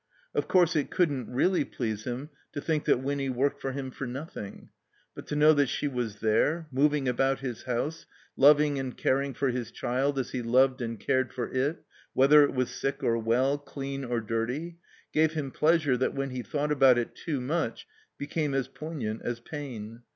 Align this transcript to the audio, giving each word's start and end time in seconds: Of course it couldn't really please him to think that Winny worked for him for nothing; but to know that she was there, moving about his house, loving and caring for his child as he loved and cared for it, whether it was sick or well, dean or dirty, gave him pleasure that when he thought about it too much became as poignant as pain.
Of 0.33 0.47
course 0.47 0.75
it 0.75 0.89
couldn't 0.89 1.29
really 1.29 1.63
please 1.63 2.05
him 2.05 2.31
to 2.53 2.59
think 2.59 2.85
that 2.85 3.01
Winny 3.03 3.29
worked 3.29 3.61
for 3.61 3.71
him 3.71 3.91
for 3.91 4.07
nothing; 4.07 4.69
but 5.13 5.27
to 5.27 5.35
know 5.35 5.53
that 5.53 5.69
she 5.69 5.87
was 5.87 6.21
there, 6.21 6.65
moving 6.71 7.07
about 7.07 7.41
his 7.41 7.61
house, 7.65 8.07
loving 8.35 8.79
and 8.79 8.97
caring 8.97 9.35
for 9.35 9.49
his 9.49 9.69
child 9.69 10.17
as 10.17 10.31
he 10.31 10.41
loved 10.41 10.81
and 10.81 10.99
cared 10.99 11.31
for 11.31 11.51
it, 11.51 11.83
whether 12.13 12.41
it 12.43 12.55
was 12.55 12.71
sick 12.71 13.03
or 13.03 13.19
well, 13.19 13.57
dean 13.57 14.03
or 14.03 14.21
dirty, 14.21 14.79
gave 15.13 15.33
him 15.33 15.51
pleasure 15.51 15.95
that 15.95 16.15
when 16.15 16.31
he 16.31 16.41
thought 16.41 16.71
about 16.71 16.97
it 16.97 17.13
too 17.13 17.39
much 17.39 17.85
became 18.17 18.55
as 18.55 18.67
poignant 18.67 19.21
as 19.21 19.39
pain. 19.39 20.01